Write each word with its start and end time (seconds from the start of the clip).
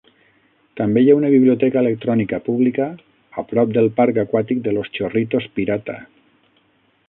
També 0.79 1.03
hi 1.03 1.11
ha 1.13 1.17
una 1.17 1.29
biblioteca 1.33 1.83
electrònica 1.85 2.39
pública 2.49 2.87
a 3.43 3.45
prop 3.53 3.77
del 3.77 3.93
parc 4.03 4.19
aquàtic 4.25 4.67
de 4.69 4.75
Los 4.79 4.93
Chorritos 4.97 5.49
Pirata. 5.59 6.01